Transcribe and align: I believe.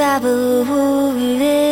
I 0.00 0.18
believe. 0.18 1.71